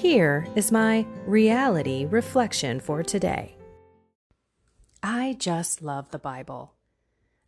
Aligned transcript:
Here 0.00 0.48
is 0.56 0.72
my 0.72 1.04
reality 1.26 2.06
reflection 2.06 2.80
for 2.80 3.02
today. 3.02 3.54
I 5.02 5.36
just 5.38 5.82
love 5.82 6.10
the 6.10 6.18
Bible. 6.18 6.72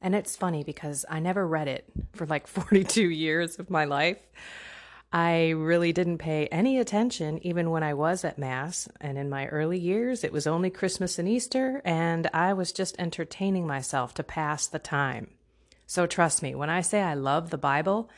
And 0.02 0.15
it's 0.15 0.37
funny 0.37 0.62
because 0.62 1.06
I 1.09 1.19
never 1.19 1.47
read 1.47 1.67
it 1.67 1.86
for 2.12 2.27
like 2.27 2.47
42 2.59 3.09
years 3.09 3.59
of 3.59 3.70
my 3.70 3.86
life. 3.86 4.19
I 5.14 5.48
really 5.53 5.94
didn't 5.94 6.19
pay 6.19 6.47
any 6.48 6.78
attention 6.78 7.39
even 7.42 7.70
when 7.70 7.83
I 7.83 7.94
was 7.94 8.22
at 8.22 8.36
Mass. 8.39 8.87
And 9.00 9.16
in 9.16 9.31
my 9.31 9.47
early 9.47 9.78
years, 9.78 10.22
it 10.22 10.31
was 10.31 10.47
only 10.47 10.69
Christmas 10.69 11.19
and 11.19 11.27
Easter, 11.27 11.81
and 11.87 12.28
I 12.34 12.53
was 12.53 12.70
just 12.70 12.97
entertaining 12.98 13.66
myself 13.66 14.12
to 14.16 14.22
pass 14.22 14.66
the 14.66 14.78
time. 14.78 15.31
So 15.87 16.06
trust 16.06 16.42
me, 16.42 16.55
when 16.55 16.69
I 16.69 16.83
say 16.83 17.00
I 17.00 17.14
love 17.14 17.48
the 17.48 17.56
Bible, 17.56 18.11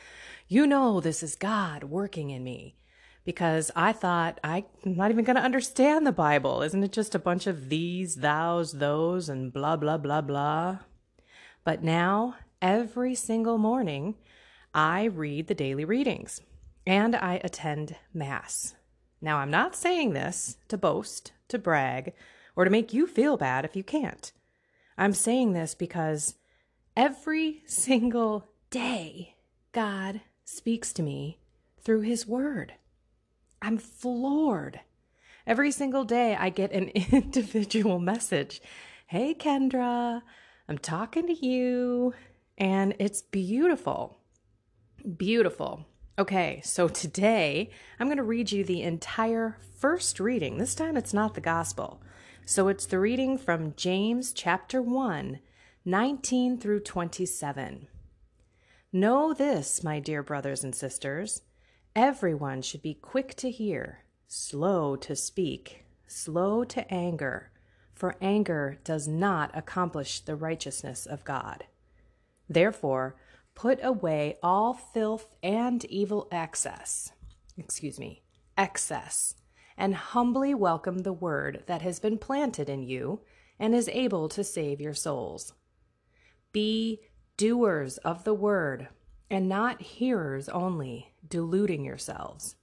you 0.49 0.67
know 0.67 0.99
this 0.99 1.23
is 1.23 1.37
God 1.37 1.85
working 1.85 2.31
in 2.31 2.43
me 2.43 2.75
because 3.25 3.71
I 3.75 3.91
thought 3.91 4.39
I'm 4.43 4.65
not 4.83 5.11
even 5.11 5.25
going 5.25 5.35
to 5.35 5.41
understand 5.41 6.05
the 6.05 6.11
Bible. 6.11 6.61
Isn't 6.61 6.83
it 6.83 6.91
just 6.91 7.15
a 7.15 7.19
bunch 7.19 7.47
of 7.47 7.69
these, 7.69 8.15
thous, 8.15 8.71
those, 8.71 9.27
and 9.27 9.51
blah, 9.51 9.75
blah, 9.75 9.97
blah, 9.97 10.21
blah? 10.21 10.79
But 11.63 11.83
now, 11.83 12.35
every 12.61 13.15
single 13.15 13.57
morning, 13.57 14.15
I 14.73 15.05
read 15.05 15.47
the 15.47 15.55
daily 15.55 15.83
readings 15.83 16.41
and 16.85 17.15
I 17.15 17.41
attend 17.43 17.95
Mass. 18.13 18.75
Now, 19.21 19.37
I'm 19.37 19.49
not 19.49 19.75
saying 19.75 20.13
this 20.13 20.57
to 20.67 20.77
boast, 20.77 21.31
to 21.47 21.57
brag, 21.57 22.13
or 22.55 22.63
to 22.63 22.69
make 22.69 22.93
you 22.93 23.07
feel 23.07 23.37
bad 23.37 23.65
if 23.65 23.75
you 23.75 23.83
can't. 23.83 24.31
I'm 24.97 25.13
saying 25.13 25.53
this 25.53 25.73
because 25.73 26.35
every 26.95 27.63
single 27.65 28.45
day, 28.69 29.35
God 29.71 30.21
speaks 30.43 30.93
to 30.93 31.03
me 31.03 31.39
through 31.81 32.01
His 32.01 32.27
Word. 32.27 32.73
I'm 33.61 33.77
floored. 33.77 34.81
Every 35.47 35.71
single 35.71 36.05
day, 36.05 36.35
I 36.35 36.49
get 36.49 36.71
an 36.71 36.89
individual 37.11 37.99
message 37.99 38.61
Hey, 39.07 39.35
Kendra, 39.35 40.23
I'm 40.67 40.79
talking 40.79 41.27
to 41.27 41.45
you. 41.45 42.13
And 42.57 42.95
it's 42.97 43.21
beautiful. 43.21 44.17
Beautiful. 45.17 45.85
Okay, 46.17 46.61
so 46.63 46.87
today 46.87 47.69
I'm 47.99 48.07
going 48.07 48.17
to 48.17 48.23
read 48.23 48.51
you 48.51 48.63
the 48.63 48.81
entire 48.81 49.57
first 49.77 50.19
reading. 50.19 50.57
This 50.57 50.73
time 50.73 50.97
it's 50.97 51.13
not 51.13 51.35
the 51.35 51.41
gospel. 51.41 52.01
So 52.45 52.67
it's 52.67 52.85
the 52.85 52.99
reading 52.99 53.37
from 53.37 53.75
James 53.75 54.31
chapter 54.31 54.81
1, 54.81 55.39
19 55.83 56.57
through 56.57 56.79
27. 56.79 57.87
Know 58.91 59.33
this, 59.33 59.83
my 59.83 59.99
dear 59.99 60.23
brothers 60.23 60.63
and 60.63 60.73
sisters. 60.73 61.41
Everyone 61.95 62.61
should 62.61 62.81
be 62.81 62.93
quick 62.93 63.35
to 63.35 63.49
hear, 63.49 64.03
slow 64.27 64.97
to 64.97 65.15
speak, 65.15 65.85
slow 66.05 66.65
to 66.65 66.93
anger, 66.93 67.51
for 67.93 68.17
anger 68.19 68.79
does 68.83 69.07
not 69.07 69.49
accomplish 69.53 70.19
the 70.19 70.35
righteousness 70.35 71.05
of 71.05 71.23
God. 71.23 71.63
Therefore, 72.49 73.15
put 73.53 73.79
away 73.81 74.37
all 74.43 74.73
filth 74.73 75.37
and 75.41 75.85
evil 75.85 76.27
excess, 76.33 77.13
excuse 77.57 77.97
me, 77.97 78.23
excess, 78.57 79.35
and 79.77 79.95
humbly 79.95 80.53
welcome 80.53 80.99
the 80.99 81.13
word 81.13 81.63
that 81.67 81.81
has 81.81 82.01
been 82.01 82.17
planted 82.17 82.69
in 82.69 82.83
you 82.83 83.21
and 83.57 83.73
is 83.73 83.87
able 83.93 84.27
to 84.27 84.43
save 84.43 84.81
your 84.81 84.93
souls. 84.93 85.53
Be 86.51 86.99
doers 87.37 87.99
of 87.99 88.25
the 88.25 88.33
word 88.33 88.89
and 89.29 89.47
not 89.47 89.81
hearers 89.81 90.49
only, 90.49 91.13
deluding 91.27 91.85
yourselves. 91.85 92.55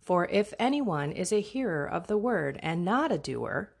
For 0.00 0.26
if 0.26 0.54
anyone 0.58 1.12
is 1.12 1.32
a 1.32 1.40
hearer 1.40 1.84
of 1.84 2.06
the 2.06 2.16
word 2.16 2.60
and 2.62 2.84
not 2.84 3.10
a 3.10 3.18
doer, 3.18 3.72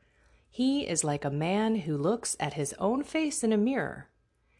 he 0.50 0.86
is 0.86 1.04
like 1.04 1.24
a 1.24 1.30
man 1.30 1.76
who 1.76 1.96
looks 1.96 2.36
at 2.40 2.54
his 2.54 2.74
own 2.78 3.02
face 3.04 3.44
in 3.44 3.52
a 3.52 3.56
mirror. 3.56 4.08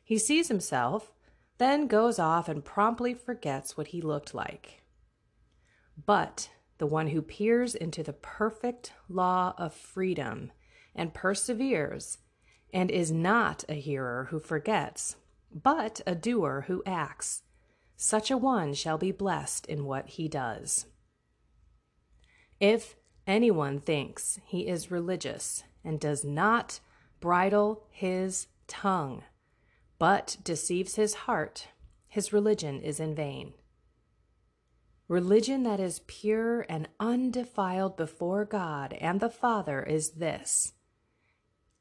He 0.04 0.19
sees 0.19 0.49
himself, 0.49 1.12
then 1.59 1.87
goes 1.87 2.19
off 2.19 2.49
and 2.49 2.65
promptly 2.65 3.15
forgets 3.15 3.77
what 3.77 3.88
he 3.88 4.00
looked 4.00 4.34
like. 4.34 4.82
But 6.04 6.50
the 6.78 6.87
one 6.87 7.09
who 7.09 7.22
peers 7.22 7.75
into 7.75 8.03
the 8.03 8.12
perfect 8.12 8.93
law 9.09 9.54
of 9.56 9.72
freedom 9.72 10.53
and 10.94 11.15
perseveres, 11.15 12.19
and 12.72 12.91
is 12.91 13.10
not 13.10 13.65
a 13.69 13.75
hearer 13.75 14.28
who 14.31 14.38
forgets, 14.38 15.16
but 15.50 16.00
a 16.06 16.15
doer 16.15 16.65
who 16.66 16.83
acts, 16.84 17.43
such 17.97 18.31
a 18.31 18.37
one 18.37 18.75
shall 18.75 18.99
be 18.99 19.11
blessed 19.12 19.67
in 19.67 19.84
what 19.84 20.09
he 20.11 20.29
does. 20.29 20.87
If 22.61 22.97
anyone 23.27 23.81
thinks 23.81 24.39
he 24.45 24.69
is 24.69 24.91
religious 24.91 25.65
and 25.84 25.99
does 25.99 26.25
not 26.25 26.81
bridle 27.21 27.84
his 27.91 28.49
tongue, 28.67 29.25
but 29.99 30.37
deceives 30.43 30.97
his 30.97 31.15
heart, 31.15 31.69
his 32.07 32.33
religion 32.33 32.81
is 32.81 33.01
in 33.01 33.15
vain. 33.15 33.55
Religion 35.09 35.63
that 35.63 35.81
is 35.81 36.01
pure 36.07 36.67
and 36.69 36.89
undefiled 36.99 37.97
before 37.97 38.45
God 38.45 38.93
and 38.95 39.21
the 39.21 39.31
Father 39.31 39.83
is 39.83 40.11
this 40.11 40.73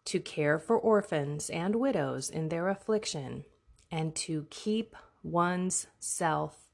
to 0.05 0.19
care 0.19 0.59
for 0.59 0.77
orphans 0.77 1.49
and 1.49 1.75
widows 1.75 2.29
in 2.29 2.49
their 2.49 2.69
affliction, 2.69 3.43
and 3.91 4.15
to 4.15 4.45
keep 4.51 4.95
one's 5.25 5.87
self 5.99 6.69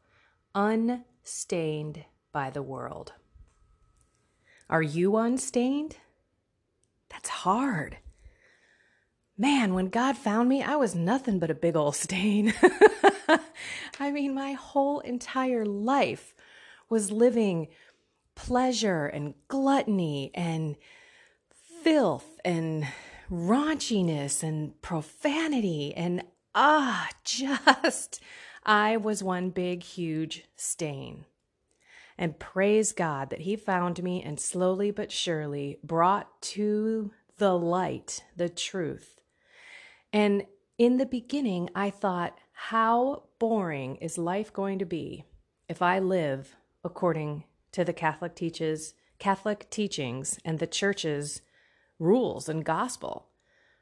unstained 0.54 2.04
by 2.34 2.50
the 2.50 2.62
world. 2.62 3.14
Are 4.70 4.82
you 4.82 5.16
unstained? 5.18 5.98
That's 7.10 7.30
hard. 7.30 7.98
Man, 9.38 9.74
when 9.74 9.88
God 9.88 10.18
found 10.18 10.50
me, 10.50 10.62
I 10.62 10.76
was 10.76 10.94
nothing 10.94 11.40
but 11.40 11.50
a 11.50 11.56
big 11.56 11.76
old 11.76 11.96
stain. 11.96 12.54
I 14.00 14.12
mean, 14.12 14.34
my 14.34 14.54
whole 14.54 15.00
entire 15.00 15.66
life 15.66 16.36
was 16.90 17.12
living 17.12 17.70
pleasure 18.36 19.06
and 19.06 19.34
gluttony 19.48 20.32
and 20.34 20.76
filth 21.84 22.40
and 22.44 22.86
raunchiness 23.32 24.44
and 24.44 24.80
profanity 24.82 25.94
and 25.96 26.24
ah, 26.56 27.10
just, 27.24 28.22
I 28.66 28.98
was 28.98 29.24
one 29.24 29.50
big, 29.50 29.84
huge 29.84 30.46
stain. 30.56 31.26
And 32.18 32.38
praise 32.38 32.92
God 32.92 33.30
that 33.30 33.42
He 33.42 33.56
found 33.56 34.04
me 34.04 34.22
and 34.22 34.40
slowly 34.40 34.92
but 34.92 35.12
surely 35.12 35.80
brought 35.84 36.42
to 36.42 37.12
the 37.38 37.58
light 37.58 38.24
the 38.36 38.50
truth. 38.50 39.22
And 40.14 40.46
in 40.78 40.98
the 40.98 41.06
beginning, 41.06 41.70
I 41.74 41.90
thought, 41.90 42.38
how 42.52 43.24
boring 43.40 43.96
is 43.96 44.18
life 44.18 44.54
going 44.54 44.78
to 44.80 44.86
be 44.86 45.26
if 45.68 45.82
I 45.82 45.98
live 45.98 46.56
according 46.84 47.46
to 47.72 47.84
the 47.84 47.94
Catholic 47.94 48.36
teaches 48.36 48.94
Catholic 49.18 49.70
teachings 49.70 50.40
and 50.46 50.60
the 50.60 50.68
church's 50.68 51.42
rules 51.98 52.48
and 52.48 52.64
gospel? 52.64 53.31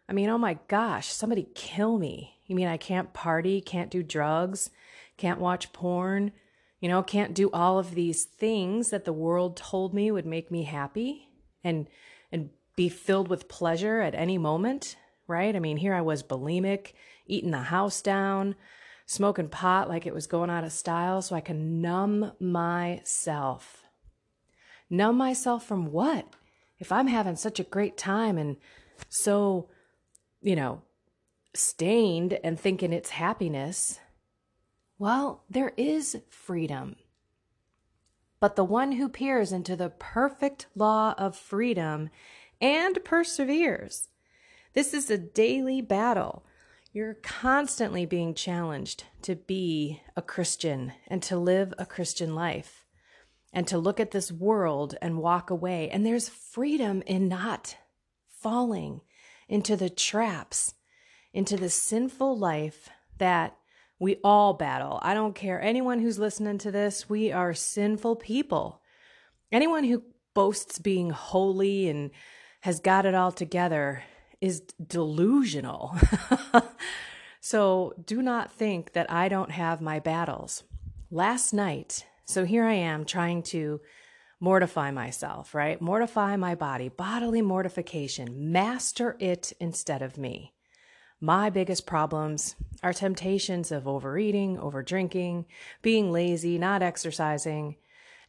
I 0.10 0.14
mean, 0.14 0.30
oh 0.30 0.40
my 0.40 0.58
gosh, 0.68 1.08
somebody 1.08 1.48
kill 1.54 2.00
me. 2.00 2.40
You 2.48 2.56
mean 2.56 2.68
I 2.68 2.78
can't 2.78 3.14
party, 3.14 3.62
can't 3.62 3.92
do 3.92 4.02
drugs, 4.02 4.72
can't 5.18 5.40
watch 5.40 5.72
porn, 5.72 6.32
you 6.80 6.90
know, 6.90 7.04
can't 7.04 7.36
do 7.36 7.52
all 7.52 7.78
of 7.78 7.94
these 7.94 8.24
things 8.24 8.90
that 8.90 9.06
the 9.06 9.14
world 9.14 9.56
told 9.56 9.94
me 9.94 10.10
would 10.10 10.26
make 10.26 10.50
me 10.50 10.64
happy 10.64 11.30
and 11.64 11.88
and 12.32 12.50
be 12.76 12.90
filled 12.90 13.28
with 13.28 13.50
pleasure 13.50 14.02
at 14.02 14.16
any 14.16 14.38
moment, 14.38 14.96
right? 15.28 15.56
I 15.56 15.60
mean, 15.60 15.78
here 15.78 15.94
I 15.94 16.02
was 16.02 16.24
bulimic, 16.24 16.94
eating 17.28 17.52
the 17.52 17.58
house 17.60 18.02
down, 18.02 18.56
smoking 19.06 19.50
pot 19.50 19.90
like 19.90 20.08
it 20.08 20.14
was 20.14 20.26
going 20.26 20.50
out 20.50 20.64
of 20.64 20.72
style 20.72 21.22
so 21.22 21.36
I 21.36 21.42
can 21.42 21.82
numb 21.82 22.32
myself. 22.40 23.84
Numb 24.90 25.18
myself 25.18 25.66
from 25.66 25.92
what? 25.92 26.26
If 26.80 26.92
I'm 26.92 27.08
having 27.08 27.36
such 27.36 27.60
a 27.60 27.64
great 27.64 27.98
time 27.98 28.38
and 28.38 28.58
so, 29.08 29.70
you 30.42 30.56
know, 30.56 30.82
stained 31.54 32.40
and 32.44 32.60
thinking 32.60 32.94
it's 32.94 33.10
happiness, 33.12 34.00
well, 34.98 35.44
there 35.50 35.74
is 35.78 36.18
freedom. 36.30 36.96
But 38.40 38.56
the 38.56 38.64
one 38.64 38.94
who 38.94 39.10
peers 39.10 39.52
into 39.52 39.76
the 39.76 39.90
perfect 39.90 40.68
law 40.76 41.14
of 41.18 41.36
freedom 41.36 42.10
and 42.62 43.04
perseveres. 43.04 44.10
This 44.74 44.94
is 44.94 45.10
a 45.10 45.18
daily 45.18 45.82
battle. 45.82 46.46
You're 46.92 47.16
constantly 47.16 48.06
being 48.06 48.34
challenged 48.34 49.06
to 49.24 49.36
be 49.36 50.02
a 50.16 50.22
Christian 50.22 50.94
and 51.08 51.22
to 51.24 51.38
live 51.38 51.74
a 51.78 51.86
Christian 51.86 52.36
life 52.36 52.86
and 53.54 53.68
to 53.68 53.78
look 53.78 54.00
at 54.00 54.12
this 54.12 54.32
world 54.32 54.96
and 55.02 55.18
walk 55.18 55.50
away. 55.50 55.90
And 55.90 56.06
there's 56.06 56.30
freedom 56.30 57.02
in 57.06 57.28
not 57.28 57.78
falling 58.28 59.02
into 59.50 59.76
the 59.76 59.90
traps, 59.90 60.76
into 61.34 61.58
the 61.58 61.70
sinful 61.70 62.38
life 62.38 62.90
that 63.18 63.58
we 64.00 64.18
all 64.24 64.54
battle. 64.54 65.00
I 65.02 65.14
don't 65.14 65.36
care. 65.36 65.62
Anyone 65.62 66.00
who's 66.00 66.20
listening 66.20 66.58
to 66.60 66.72
this, 66.72 67.10
we 67.10 67.32
are 67.32 67.54
sinful 67.54 68.16
people. 68.18 68.82
Anyone 69.52 69.84
who 69.84 70.04
boasts 70.34 70.80
being 70.80 71.10
holy 71.10 71.90
and 71.90 72.12
has 72.62 72.80
got 72.80 73.06
it 73.06 73.16
all 73.16 73.32
together 73.32 74.04
is 74.40 74.62
delusional. 74.86 75.98
so 77.42 77.94
do 78.06 78.22
not 78.22 78.52
think 78.52 78.94
that 78.94 79.12
I 79.12 79.28
don't 79.28 79.52
have 79.52 79.82
my 79.82 80.00
battles. 80.00 80.64
Last 81.12 81.54
night, 81.54 82.06
so 82.26 82.46
here 82.46 82.64
I 82.64 82.76
am 82.76 83.04
trying 83.04 83.44
to 83.44 83.82
mortify 84.40 84.92
myself, 84.92 85.54
right? 85.54 85.82
Mortify 85.82 86.36
my 86.38 86.56
body, 86.56 86.90
bodily 86.90 87.42
mortification, 87.42 88.52
master 88.52 89.16
it 89.20 89.54
instead 89.60 90.02
of 90.02 90.18
me. 90.18 90.54
My 91.22 91.50
biggest 91.50 91.86
problems 91.86 92.56
are 92.82 92.94
temptations 92.94 93.72
of 93.72 93.88
overeating, 93.88 94.58
overdrinking, 94.58 95.46
being 95.82 96.12
lazy, 96.12 96.58
not 96.58 96.82
exercising. 96.82 97.76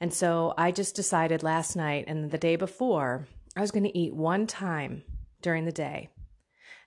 And 0.01 0.13
so 0.13 0.55
I 0.59 0.73
just 0.73 0.97
decided 0.97 1.45
last 1.45 1.77
night 1.77 2.07
and 2.09 2.31
the 2.31 2.39
day 2.39 2.57
before 2.57 3.29
I 3.57 3.61
was 3.61 3.71
going 3.71 3.85
to 3.85 3.97
eat 3.97 4.15
one 4.15 4.49
time 4.49 5.05
during 5.41 5.67
the 5.67 5.73
day. 5.73 6.09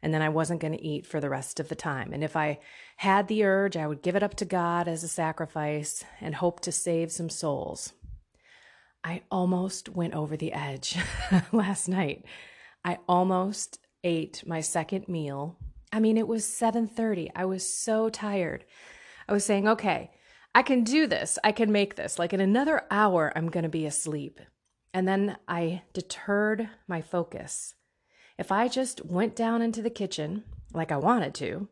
And 0.02 0.14
then 0.14 0.22
I 0.22 0.28
wasn't 0.28 0.60
going 0.60 0.74
to 0.74 0.86
eat 0.86 1.08
for 1.08 1.22
the 1.22 1.30
rest 1.30 1.62
of 1.62 1.70
the 1.70 1.76
time. 1.76 2.12
And 2.12 2.26
if 2.26 2.36
I 2.36 2.60
had 2.98 3.30
the 3.30 3.46
urge, 3.46 3.78
I 3.78 3.88
would 3.88 4.02
give 4.02 4.18
it 4.18 4.24
up 4.24 4.36
to 4.36 4.46
God 4.46 4.90
as 4.90 5.04
a 5.04 5.08
sacrifice 5.08 6.04
and 6.20 6.36
hope 6.36 6.60
to 6.62 6.74
save 6.74 7.14
some 7.14 7.30
souls. 7.30 7.94
I 9.04 9.22
almost 9.30 9.90
went 9.90 10.14
over 10.14 10.38
the 10.38 10.54
edge 10.54 10.98
last 11.52 11.88
night. 11.88 12.26
I 12.86 13.00
almost 13.08 13.80
ate 14.04 14.44
my 14.46 14.62
second 14.62 15.08
meal 15.08 15.58
I 15.94 16.00
mean, 16.00 16.18
it 16.18 16.28
was 16.28 16.44
7:30. 16.44 17.30
I 17.36 17.46
was 17.46 17.64
so 17.72 18.10
tired. 18.10 18.66
I 19.30 19.32
was 19.32 19.46
saying, 19.46 19.68
"Okay, 19.68 20.10
I 20.56 20.64
can 20.64 20.84
do 20.84 21.06
this. 21.06 21.38
I 21.44 21.52
can 21.52 21.72
make 21.72 21.96
this. 21.96 22.18
Like 22.18 22.34
in 22.34 22.40
another 22.40 22.88
hour 22.90 23.32
I'm 23.36 23.48
going 23.48 23.64
to 23.64 23.70
be 23.70 23.86
asleep." 23.86 24.40
And 24.92 25.08
then 25.08 25.38
I 25.48 25.84
deterred 25.94 26.68
my 26.88 27.02
focus. 27.02 27.76
If 28.40 28.52
I 28.52 28.68
just 28.68 29.06
went 29.06 29.36
down 29.36 29.62
into 29.62 29.84
the 29.84 29.92
kitchen 29.92 30.46
like 30.74 30.92
I 30.92 30.98
wanted 30.98 31.36
to 31.36 31.70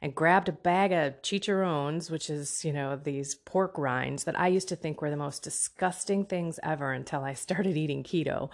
and 0.00 0.14
grabbed 0.14 0.48
a 0.48 0.52
bag 0.52 0.92
of 0.92 1.20
chicharrones, 1.22 2.10
which 2.10 2.30
is, 2.30 2.64
you 2.64 2.72
know, 2.72 2.96
these 2.96 3.34
pork 3.34 3.76
rinds 3.76 4.24
that 4.24 4.38
I 4.38 4.48
used 4.48 4.68
to 4.68 4.76
think 4.76 5.00
were 5.00 5.10
the 5.10 5.16
most 5.16 5.42
disgusting 5.42 6.24
things 6.24 6.60
ever 6.62 6.92
until 6.92 7.24
I 7.24 7.34
started 7.34 7.76
eating 7.76 8.04
keto. 8.04 8.50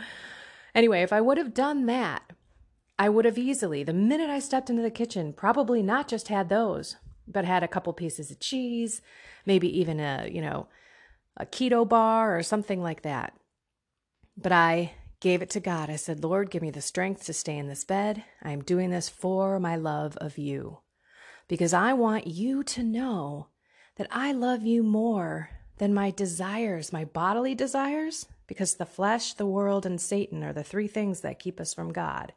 Anyway, 0.75 1.03
if 1.03 1.13
I 1.13 1.21
would 1.21 1.39
have 1.39 1.55
done 1.55 1.87
that, 1.87 2.33
I 2.99 3.09
would 3.09 3.25
have 3.25 3.39
easily, 3.39 3.83
the 3.83 3.93
minute 3.93 4.31
I 4.31 4.39
stepped 4.39 4.71
into 4.71 4.83
the 4.83 4.91
kitchen, 4.91 5.33
probably 5.33 5.83
not 5.83 6.09
just 6.09 6.29
had 6.29 6.49
those, 6.49 6.97
but 7.27 7.45
had 7.45 7.63
a 7.63 7.69
couple 7.69 7.93
pieces 7.93 8.31
of 8.31 8.41
cheese, 8.41 9.03
maybe 9.45 9.69
even 9.79 10.01
a, 10.01 10.29
you 10.31 10.41
know, 10.41 10.69
a 11.37 11.45
keto 11.45 11.87
bar 11.89 12.37
or 12.37 12.43
something 12.43 12.83
like 12.83 13.03
that. 13.03 13.35
But 14.37 14.53
I 14.53 14.93
gave 15.21 15.43
it 15.43 15.51
to 15.51 15.61
God. 15.61 15.91
I 15.91 15.97
said, 15.97 16.23
Lord, 16.23 16.51
give 16.51 16.63
me 16.63 16.71
the 16.71 16.81
strength 16.81 17.25
to 17.25 17.33
stay 17.33 17.57
in 17.57 17.69
this 17.69 17.85
bed. 17.85 18.25
I 18.43 18.53
am 18.53 18.63
doing 18.63 18.91
this 18.91 19.09
for 19.09 19.59
my 19.59 19.75
love 19.77 20.17
of 20.19 20.39
you 20.39 20.79
because 21.49 21.75
I 21.75 21.93
want 21.93 22.27
you 22.27 22.63
to 22.65 22.83
know 22.83 23.49
that 23.97 24.09
I 24.11 24.33
love 24.33 24.63
you 24.63 24.83
more 24.83 25.51
than 25.79 25.95
my 25.95 26.11
desires, 26.11 26.93
my 26.93 27.05
bodily 27.05 27.55
desires, 27.55 28.27
because 28.47 28.75
the 28.75 28.87
flesh, 28.87 29.35
the 29.35 29.47
world, 29.47 29.87
and 29.87 30.01
Satan 30.01 30.43
are 30.45 30.53
the 30.53 30.65
three 30.65 30.89
things 30.89 31.21
that 31.21 31.39
keep 31.39 31.61
us 31.61 31.75
from 31.75 31.93
God 31.93 32.33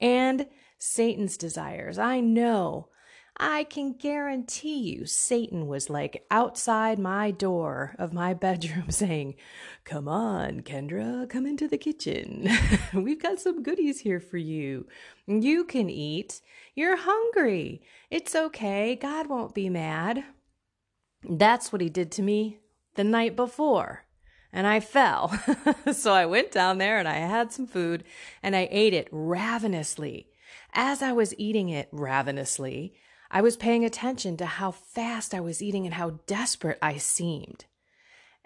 and 0.00 0.46
Satan's 0.78 1.36
desires. 1.36 1.98
I 1.98 2.20
know. 2.20 2.88
I 3.36 3.64
can 3.64 3.94
guarantee 3.94 4.78
you 4.78 5.06
Satan 5.06 5.66
was 5.66 5.90
like 5.90 6.24
outside 6.30 6.98
my 6.98 7.30
door 7.30 7.94
of 7.98 8.12
my 8.12 8.34
bedroom 8.46 8.90
saying, 8.90 9.34
Come 9.84 10.08
on, 10.08 10.60
Kendra, 10.60 11.28
come 11.28 11.46
into 11.46 11.66
the 11.66 11.78
kitchen. 11.78 12.48
We've 12.94 13.22
got 13.22 13.40
some 13.40 13.62
goodies 13.62 14.00
here 14.00 14.20
for 14.20 14.38
you. 14.38 14.86
You 15.26 15.64
can 15.64 15.88
eat. 15.90 16.40
You're 16.74 16.96
hungry. 16.96 17.82
It's 18.10 18.34
okay. 18.34 18.96
God 18.96 19.28
won't 19.28 19.54
be 19.54 19.68
mad. 19.68 20.24
That's 21.28 21.72
what 21.72 21.80
he 21.80 21.88
did 21.88 22.12
to 22.12 22.22
me 22.22 22.58
the 22.94 23.04
night 23.04 23.36
before 23.36 24.04
and 24.52 24.66
I 24.66 24.80
fell. 24.80 25.32
so 25.92 26.12
I 26.12 26.26
went 26.26 26.52
down 26.52 26.78
there 26.78 26.98
and 26.98 27.08
I 27.08 27.14
had 27.14 27.52
some 27.52 27.66
food 27.66 28.04
and 28.42 28.54
I 28.54 28.68
ate 28.70 28.92
it 28.92 29.08
ravenously. 29.10 30.28
As 30.74 31.02
I 31.02 31.12
was 31.12 31.34
eating 31.38 31.68
it 31.70 31.88
ravenously, 31.92 32.94
I 33.32 33.40
was 33.40 33.56
paying 33.56 33.84
attention 33.84 34.36
to 34.36 34.46
how 34.46 34.70
fast 34.70 35.34
I 35.34 35.40
was 35.40 35.62
eating 35.62 35.86
and 35.86 35.94
how 35.94 36.20
desperate 36.26 36.78
I 36.80 36.98
seemed. 36.98 37.64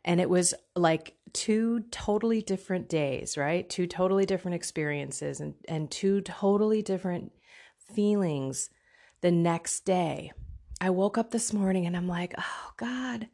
And 0.04 0.20
it 0.20 0.30
was 0.30 0.54
like 0.74 1.16
two 1.32 1.80
totally 1.90 2.40
different 2.40 2.88
days, 2.88 3.36
right? 3.36 3.68
Two 3.68 3.86
totally 3.86 4.24
different 4.24 4.54
experiences 4.54 5.40
and, 5.40 5.54
and 5.66 5.90
two 5.90 6.20
totally 6.20 6.80
different 6.80 7.32
feelings 7.76 8.70
the 9.20 9.32
next 9.32 9.80
day. 9.80 10.32
I 10.80 10.90
woke 10.90 11.18
up 11.18 11.32
this 11.32 11.52
morning 11.52 11.84
and 11.86 11.96
I'm 11.96 12.08
like, 12.08 12.34
oh 12.38 12.72
God, 12.76 13.28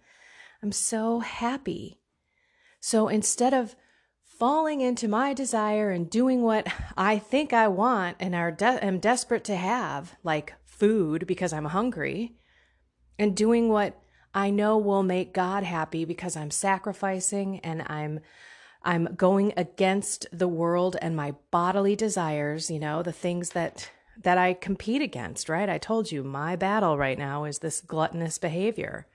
I'm 0.62 0.72
so 0.72 1.20
happy 1.20 1.98
so 2.82 3.06
instead 3.06 3.54
of 3.54 3.76
falling 4.24 4.80
into 4.80 5.06
my 5.06 5.32
desire 5.32 5.92
and 5.92 6.10
doing 6.10 6.42
what 6.42 6.66
I 6.96 7.16
think 7.16 7.52
I 7.52 7.68
want 7.68 8.16
and 8.18 8.34
are 8.34 8.50
de- 8.50 8.84
am 8.84 8.98
desperate 8.98 9.44
to 9.44 9.54
have, 9.54 10.16
like 10.24 10.54
food 10.72 11.26
because 11.26 11.52
I'm 11.52 11.66
hungry, 11.66 12.34
and 13.18 13.36
doing 13.36 13.68
what 13.68 14.00
I 14.34 14.50
know 14.50 14.78
will 14.78 15.02
make 15.02 15.34
God 15.34 15.62
happy 15.62 16.04
because 16.04 16.36
I'm 16.36 16.50
sacrificing 16.50 17.60
and 17.60 17.82
I'm 17.86 18.20
I'm 18.84 19.14
going 19.14 19.52
against 19.56 20.26
the 20.32 20.48
world 20.48 20.96
and 21.00 21.14
my 21.14 21.34
bodily 21.52 21.94
desires, 21.94 22.68
you 22.68 22.80
know, 22.80 23.02
the 23.02 23.12
things 23.12 23.50
that 23.50 23.90
that 24.22 24.38
I 24.38 24.54
compete 24.54 25.02
against, 25.02 25.48
right? 25.48 25.68
I 25.68 25.78
told 25.78 26.10
you 26.10 26.22
my 26.22 26.56
battle 26.56 26.98
right 26.98 27.18
now 27.18 27.44
is 27.44 27.58
this 27.58 27.80
gluttonous 27.80 28.38
behavior. 28.38 29.06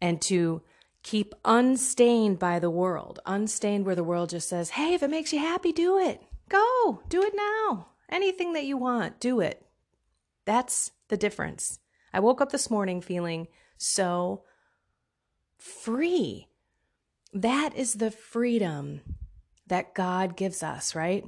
And 0.00 0.20
to 0.22 0.62
keep 1.02 1.34
unstained 1.44 2.38
by 2.38 2.58
the 2.58 2.70
world, 2.70 3.18
unstained 3.26 3.86
where 3.86 3.94
the 3.94 4.04
world 4.04 4.30
just 4.30 4.48
says, 4.48 4.70
hey, 4.70 4.94
if 4.94 5.02
it 5.02 5.10
makes 5.10 5.32
you 5.32 5.38
happy, 5.38 5.72
do 5.72 5.98
it. 5.98 6.22
Go, 6.48 7.02
do 7.08 7.22
it 7.22 7.32
now. 7.34 7.88
Anything 8.08 8.52
that 8.52 8.64
you 8.64 8.76
want, 8.76 9.18
do 9.18 9.40
it. 9.40 9.65
That's 10.46 10.92
the 11.08 11.16
difference. 11.18 11.80
I 12.14 12.20
woke 12.20 12.40
up 12.40 12.50
this 12.50 12.70
morning 12.70 13.02
feeling 13.02 13.48
so 13.76 14.44
free. 15.58 16.48
That 17.34 17.76
is 17.76 17.94
the 17.94 18.10
freedom 18.10 19.00
that 19.66 19.94
God 19.94 20.36
gives 20.36 20.62
us, 20.62 20.94
right? 20.94 21.26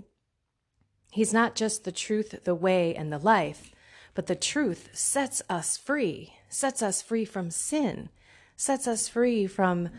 He's 1.10 1.32
not 1.32 1.54
just 1.54 1.84
the 1.84 1.92
truth, 1.92 2.44
the 2.44 2.54
way, 2.54 2.94
and 2.94 3.12
the 3.12 3.18
life, 3.18 3.72
but 4.14 4.26
the 4.26 4.36
truth 4.36 4.90
sets 4.92 5.42
us 5.50 5.76
free, 5.76 6.34
sets 6.48 6.82
us 6.82 7.02
free 7.02 7.24
from 7.24 7.50
sin, 7.50 8.08
sets 8.56 8.86
us 8.86 9.08
free 9.08 9.46
from 9.46 9.90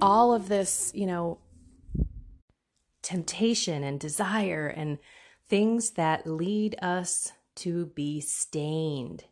all 0.00 0.32
of 0.32 0.48
this, 0.48 0.92
you 0.94 1.06
know, 1.06 1.38
temptation 3.02 3.82
and 3.82 3.98
desire 3.98 4.68
and 4.68 4.98
things 5.48 5.92
that 5.92 6.26
lead 6.26 6.76
us 6.80 7.32
to 7.60 7.86
be 7.86 8.20
stained. 8.20 9.24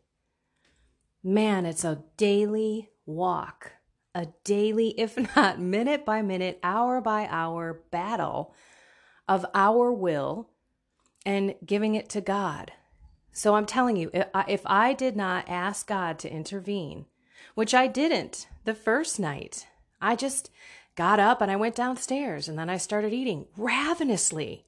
Man, 1.23 1.65
it's 1.65 1.83
a 1.83 2.03
daily 2.17 2.89
walk, 3.05 3.73
a 4.15 4.27
daily, 4.43 4.99
if 4.99 5.17
not 5.35 5.59
minute 5.59 6.05
by 6.05 6.21
minute, 6.21 6.59
hour 6.63 7.01
by 7.01 7.27
hour 7.29 7.81
battle 7.91 8.53
of 9.27 9.45
our 9.53 9.91
will 9.91 10.49
and 11.25 11.55
giving 11.65 11.95
it 11.95 12.09
to 12.09 12.21
God. 12.21 12.71
So 13.31 13.55
I'm 13.55 13.65
telling 13.65 13.95
you, 13.95 14.11
if 14.13 14.61
I 14.65 14.93
did 14.93 15.15
not 15.15 15.47
ask 15.47 15.87
God 15.87 16.19
to 16.19 16.31
intervene, 16.31 17.05
which 17.55 17.73
I 17.73 17.87
didn't 17.87 18.47
the 18.65 18.73
first 18.73 19.19
night, 19.19 19.67
I 20.01 20.15
just 20.15 20.49
got 20.95 21.19
up 21.19 21.41
and 21.41 21.51
I 21.51 21.55
went 21.55 21.75
downstairs 21.75 22.47
and 22.47 22.57
then 22.57 22.69
I 22.69 22.77
started 22.77 23.13
eating 23.13 23.45
ravenously. 23.55 24.65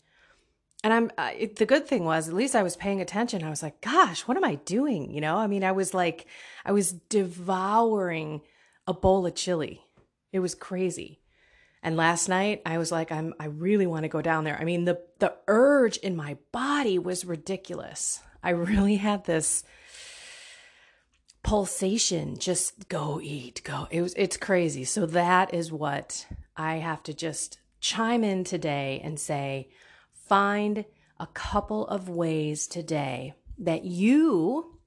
And 0.84 0.94
I'm 0.94 1.12
uh, 1.18 1.32
it, 1.38 1.58
the 1.58 1.66
good 1.66 1.88
thing 1.88 2.06
was 2.06 2.28
at 2.28 2.34
least 2.34 2.56
I 2.56 2.64
was 2.64 2.76
paying 2.76 3.02
attention. 3.02 3.44
I 3.44 3.50
was 3.50 3.62
like, 3.62 3.82
gosh, 3.82 4.22
what 4.22 4.38
am 4.38 4.44
I 4.44 4.56
doing? 4.56 5.12
You 5.12 5.22
know, 5.22 5.38
I 5.38 5.48
mean, 5.48 5.64
I 5.64 5.72
was 5.72 5.94
like, 5.94 6.26
I 6.66 6.72
was 6.72 6.92
devouring 6.92 8.42
a 8.88 8.94
bowl 8.94 9.26
of 9.26 9.36
chili. 9.36 9.82
It 10.32 10.40
was 10.40 10.56
crazy. 10.56 11.20
And 11.84 11.98
last 11.98 12.30
night 12.30 12.62
I 12.66 12.78
was 12.78 12.92
like, 12.92 13.12
I'm 13.12 13.34
I 13.40 13.46
really 13.46 13.88
want 13.88 14.04
to 14.04 14.10
go 14.10 14.22
down 14.22 14.44
there. 14.44 14.58
I 14.60 14.64
mean, 14.64 14.86
the 14.86 15.00
the 15.20 15.36
urge 15.48 15.98
in 15.98 16.16
my 16.16 16.38
body 16.52 16.98
was 16.98 17.26
ridiculous. 17.26 18.22
I 18.44 18.50
really 18.52 18.96
had 18.96 19.26
this 19.26 19.64
pulsation 21.44 22.38
just 22.38 22.88
go 22.88 23.20
eat 23.22 23.62
go 23.64 23.88
it 23.90 24.02
was 24.02 24.14
it's 24.14 24.38
crazy 24.38 24.84
so 24.84 25.08
that 25.08 25.52
is 25.54 25.72
what 25.72 26.28
i 26.56 26.76
have 26.76 27.02
to 27.02 27.14
just 27.14 27.58
chime 27.80 28.24
in 28.24 28.44
today 28.44 29.02
and 29.04 29.20
say 29.20 29.68
find 30.32 30.86
a 31.20 31.28
couple 31.28 31.86
of 31.88 32.08
ways 32.08 32.66
today 32.66 33.34
that 33.58 33.84
you 33.84 34.80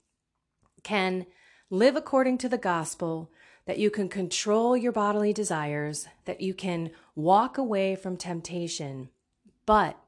can 0.82 1.26
live 1.68 1.96
according 1.96 2.38
to 2.38 2.48
the 2.48 2.56
gospel 2.56 3.30
that 3.66 3.76
you 3.78 3.90
can 3.90 4.08
control 4.08 4.74
your 4.74 4.90
bodily 4.90 5.34
desires, 5.34 6.08
that 6.24 6.40
you 6.40 6.54
can 6.54 6.90
walk 7.14 7.58
away 7.58 7.94
from 7.94 8.16
temptation, 8.16 9.10
but 9.66 9.98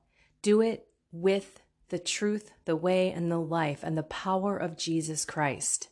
do 0.40 0.62
it 0.62 0.86
with 1.12 1.60
the 1.90 1.98
truth, 1.98 2.52
the 2.64 2.74
way, 2.74 3.10
and 3.10 3.30
the 3.30 3.38
life, 3.38 3.80
and 3.82 3.98
the 3.98 4.02
power 4.04 4.56
of 4.56 4.78
Jesus 4.78 5.26
Christ. 5.26 5.90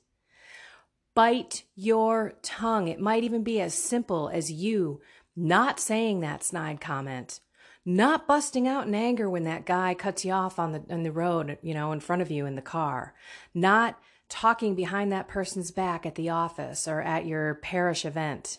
Bite 1.14 1.64
your 1.76 2.32
tongue. 2.40 2.88
It 2.88 2.98
might 2.98 3.24
even 3.24 3.42
be 3.42 3.60
as 3.60 3.74
simple 3.74 4.30
as 4.30 4.50
you 4.50 5.02
not 5.36 5.78
saying 5.78 6.20
that 6.20 6.42
snide 6.42 6.80
comment, 6.80 7.40
not 7.84 8.26
busting 8.26 8.66
out 8.66 8.86
in 8.86 8.94
anger 8.94 9.28
when 9.28 9.44
that 9.44 9.66
guy 9.66 9.94
cuts 9.94 10.24
you 10.24 10.32
off 10.32 10.58
on 10.58 10.72
the 10.72 10.84
on 10.90 11.02
the 11.02 11.12
road, 11.12 11.58
you 11.62 11.74
know, 11.74 11.92
in 11.92 12.00
front 12.00 12.22
of 12.22 12.30
you 12.30 12.46
in 12.46 12.54
the 12.54 12.62
car, 12.62 13.14
not 13.52 13.98
talking 14.28 14.74
behind 14.74 15.12
that 15.12 15.28
person's 15.28 15.70
back 15.70 16.06
at 16.06 16.14
the 16.14 16.30
office 16.30 16.88
or 16.88 17.00
at 17.02 17.26
your 17.26 17.54
parish 17.56 18.04
event. 18.04 18.58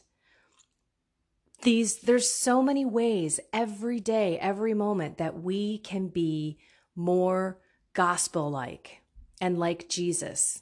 These, 1.63 2.01
there's 2.01 2.31
so 2.31 2.61
many 2.61 2.85
ways 2.85 3.39
every 3.51 3.99
day, 3.99 4.37
every 4.39 4.73
moment 4.73 5.17
that 5.17 5.41
we 5.41 5.79
can 5.79 6.09
be 6.09 6.59
more 6.95 7.59
gospel 7.93 8.51
like 8.51 9.01
and 9.41 9.57
like 9.57 9.89
Jesus. 9.89 10.61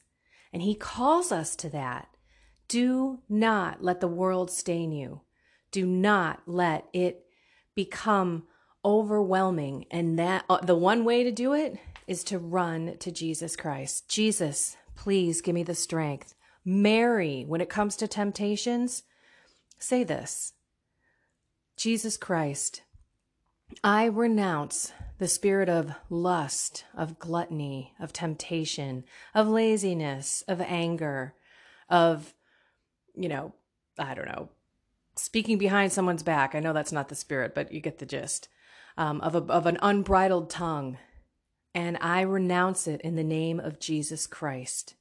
And 0.52 0.62
he 0.62 0.76
calls 0.76 1.32
us 1.32 1.56
to 1.58 1.70
that. 1.70 2.08
Do 2.68 3.20
not 3.28 3.84
let 3.84 4.00
the 4.00 4.08
world 4.08 4.50
stain 4.50 4.92
you. 4.92 5.22
Do 5.72 5.86
not 5.86 6.44
let 6.46 6.88
it 6.94 7.26
become 7.76 8.44
overwhelming. 8.86 9.86
And 9.92 10.18
that 10.20 10.46
uh, 10.50 10.58
the 10.58 10.76
one 10.76 11.06
way 11.06 11.24
to 11.24 11.32
do 11.32 11.54
it 11.54 11.78
is 12.08 12.24
to 12.26 12.38
run 12.40 12.98
to 13.00 13.12
Jesus 13.12 13.56
Christ. 13.56 14.10
Jesus, 14.10 14.76
Please 14.96 15.42
give 15.42 15.56
me 15.56 15.64
the 15.64 15.76
strength. 15.76 16.36
Mary, 16.66 17.44
when 17.48 17.62
it 17.62 17.70
comes 17.70 17.96
to 17.98 18.08
temptations, 18.08 19.04
say 19.80 20.04
this 20.04 20.54
Jesus 21.76 22.18
Christ, 22.18 22.84
I 23.84 24.06
renounce 24.06 24.92
the 25.18 25.28
spirit 25.28 25.70
of 25.70 25.94
lust, 26.10 26.86
of 26.96 27.20
gluttony, 27.20 27.94
of 28.00 28.14
temptation, 28.14 29.04
of 29.34 29.48
laziness, 29.48 30.44
of 30.48 30.62
anger, 30.62 31.34
of, 31.90 32.34
you 33.16 33.30
know, 33.30 33.54
I 33.98 34.14
don't 34.14 34.28
know, 34.28 34.50
speaking 35.16 35.58
behind 35.58 35.92
someone's 35.92 36.24
back. 36.24 36.56
I 36.56 36.60
know 36.60 36.74
that's 36.74 36.92
not 36.92 37.10
the 37.10 37.16
spirit, 37.16 37.54
but 37.54 37.72
you 37.72 37.82
get 37.82 38.00
the 38.00 38.06
gist. 38.06 38.48
Um, 38.96 39.22
of, 39.22 39.34
a, 39.34 39.40
of 39.40 39.66
an 39.66 39.80
unbridled 39.82 40.52
tongue, 40.52 41.00
and 41.74 41.98
I 42.00 42.22
renounce 42.22 42.88
it 42.88 43.02
in 43.02 43.16
the 43.16 43.24
name 43.24 43.60
of 43.60 43.80
Jesus 43.80 44.28
Christ. 44.28 44.94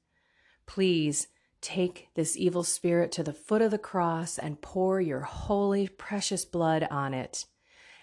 Please 0.67 1.27
take 1.61 2.09
this 2.15 2.37
evil 2.37 2.65
spirit 2.65 3.13
to 3.13 3.23
the 3.23 3.33
foot 3.33 3.63
of 3.63 3.71
the 3.71 3.79
cross 3.79 4.39
and 4.39 4.61
pour 4.61 5.01
your 5.01 5.21
holy, 5.21 5.89
precious 5.89 6.45
blood 6.45 6.87
on 6.91 7.15
it 7.15 7.45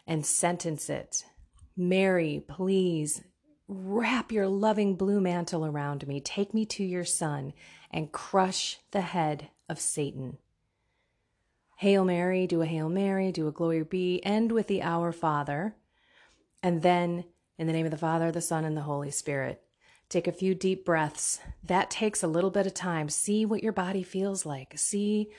and 0.08 0.26
sentence 0.26 0.90
it. 0.90 1.26
Mary, 1.76 2.44
please 2.48 3.22
wrap 3.68 4.32
your 4.32 4.48
loving 4.48 4.96
blue 4.96 5.22
mantle 5.22 5.66
around 5.66 6.08
me. 6.08 6.20
Take 6.20 6.54
me 6.54 6.66
to 6.66 6.84
your 6.84 7.06
Son 7.06 7.54
and 7.92 8.12
crush 8.12 8.80
the 8.92 9.02
head 9.02 9.50
of 9.68 9.80
Satan. 9.80 10.38
Hail 11.80 12.04
Mary, 12.04 12.46
do 12.46 12.62
a 12.62 12.66
Hail 12.66 12.90
Mary, 12.90 13.32
do 13.32 13.48
a 13.48 13.54
Glory 13.54 13.86
be, 13.86 14.22
end 14.26 14.52
with 14.52 14.68
the 14.68 14.84
Our 14.84 15.14
Father, 15.14 15.78
and 16.62 16.82
then 16.82 17.24
in 17.58 17.68
the 17.68 17.72
name 17.72 17.86
of 17.86 17.92
the 17.92 17.98
Father, 17.98 18.34
the 18.34 18.42
Son, 18.42 18.66
and 18.66 18.76
the 18.76 18.82
Holy 18.82 19.12
Spirit. 19.12 19.62
Take 20.10 20.28
a 20.28 20.34
few 20.34 20.54
deep 20.54 20.84
breaths. 20.84 21.40
That 21.64 21.90
takes 21.90 22.22
a 22.22 22.28
little 22.28 22.50
bit 22.50 22.68
of 22.68 22.74
time. 22.74 23.08
See 23.08 23.46
what 23.46 23.64
your 23.64 23.72
body 23.72 24.04
feels 24.04 24.46
like. 24.46 24.78
See 24.78 25.30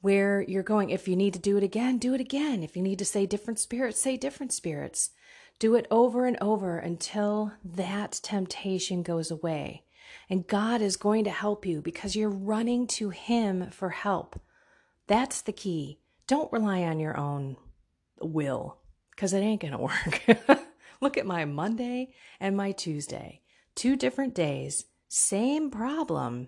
where 0.00 0.42
you're 0.42 0.62
going. 0.62 0.90
If 0.90 1.08
you 1.08 1.16
need 1.16 1.32
to 1.32 1.40
do 1.40 1.56
it 1.56 1.64
again, 1.64 1.98
do 1.98 2.14
it 2.14 2.20
again. 2.20 2.62
If 2.62 2.76
you 2.76 2.82
need 2.82 3.00
to 3.00 3.04
say 3.04 3.26
different 3.26 3.58
spirits, 3.58 4.00
say 4.00 4.16
different 4.16 4.52
spirits. 4.52 5.10
Do 5.58 5.74
it 5.74 5.88
over 5.90 6.24
and 6.24 6.38
over 6.40 6.78
until 6.78 7.50
that 7.64 8.20
temptation 8.22 9.02
goes 9.02 9.32
away. 9.32 9.82
And 10.28 10.46
God 10.46 10.82
is 10.82 10.96
going 10.96 11.24
to 11.24 11.30
help 11.30 11.66
you 11.66 11.82
because 11.82 12.14
you're 12.14 12.30
running 12.30 12.86
to 12.86 13.10
Him 13.10 13.72
for 13.72 13.90
help. 13.90 14.40
That's 15.10 15.42
the 15.42 15.52
key. 15.52 15.98
Don't 16.28 16.52
rely 16.52 16.82
on 16.82 17.00
your 17.00 17.16
own 17.16 17.56
will 18.22 18.78
because 19.10 19.32
it 19.32 19.40
ain't 19.40 19.60
going 19.60 19.72
to 19.76 19.78
work. 19.78 20.60
Look 21.00 21.18
at 21.18 21.26
my 21.26 21.44
Monday 21.44 22.12
and 22.38 22.56
my 22.56 22.70
Tuesday. 22.70 23.40
Two 23.74 23.96
different 23.96 24.36
days, 24.36 24.84
same 25.08 25.68
problem, 25.68 26.46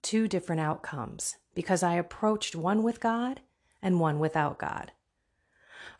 two 0.00 0.28
different 0.28 0.62
outcomes 0.62 1.36
because 1.54 1.82
I 1.82 1.96
approached 1.96 2.56
one 2.56 2.82
with 2.82 3.00
God 3.00 3.42
and 3.82 4.00
one 4.00 4.18
without 4.18 4.58
God. 4.58 4.92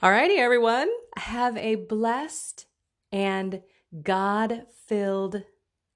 Alrighty, 0.03 0.39
everyone. 0.39 0.89
Have 1.19 1.59
a 1.59 1.75
blessed 1.75 2.65
and 3.13 3.61
God 4.03 4.65
filled, 4.87 5.43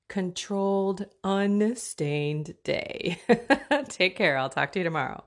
controlled, 0.08 1.06
unstained 1.24 2.56
day. 2.62 3.22
Take 3.88 4.16
care. 4.16 4.36
I'll 4.36 4.50
talk 4.50 4.72
to 4.72 4.80
you 4.80 4.84
tomorrow. 4.84 5.24